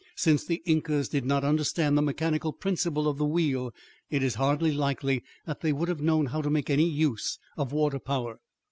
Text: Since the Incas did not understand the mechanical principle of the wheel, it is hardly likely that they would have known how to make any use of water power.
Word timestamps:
Since 0.15 0.45
the 0.47 0.63
Incas 0.65 1.09
did 1.09 1.25
not 1.25 1.43
understand 1.43 1.95
the 1.95 2.01
mechanical 2.01 2.51
principle 2.53 3.07
of 3.07 3.19
the 3.19 3.25
wheel, 3.25 3.71
it 4.09 4.23
is 4.23 4.33
hardly 4.33 4.71
likely 4.71 5.23
that 5.45 5.61
they 5.61 5.71
would 5.71 5.89
have 5.89 6.01
known 6.01 6.25
how 6.25 6.41
to 6.41 6.49
make 6.49 6.71
any 6.71 6.89
use 6.89 7.37
of 7.55 7.71
water 7.71 7.99
power. 7.99 8.39